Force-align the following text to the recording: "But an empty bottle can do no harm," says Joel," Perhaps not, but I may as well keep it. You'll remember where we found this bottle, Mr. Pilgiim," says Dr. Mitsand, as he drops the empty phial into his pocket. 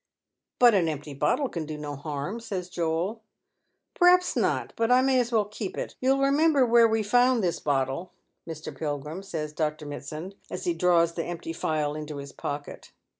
"But 0.59 0.73
an 0.73 0.87
empty 0.89 1.13
bottle 1.13 1.47
can 1.47 1.67
do 1.67 1.77
no 1.77 1.95
harm," 1.95 2.39
says 2.39 2.69
Joel," 2.69 3.21
Perhaps 3.93 4.35
not, 4.35 4.73
but 4.75 4.89
I 4.91 5.03
may 5.03 5.19
as 5.19 5.31
well 5.31 5.45
keep 5.45 5.77
it. 5.77 5.93
You'll 6.01 6.17
remember 6.23 6.65
where 6.65 6.87
we 6.87 7.03
found 7.03 7.43
this 7.43 7.59
bottle, 7.59 8.11
Mr. 8.49 8.75
Pilgiim," 8.75 9.21
says 9.23 9.53
Dr. 9.53 9.85
Mitsand, 9.85 10.33
as 10.49 10.63
he 10.63 10.73
drops 10.73 11.11
the 11.11 11.25
empty 11.25 11.53
phial 11.53 11.93
into 11.95 12.17
his 12.17 12.31
pocket. 12.31 12.91